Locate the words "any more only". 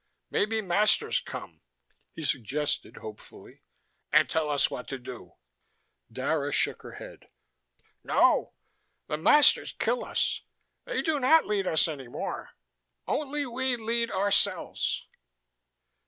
11.87-13.45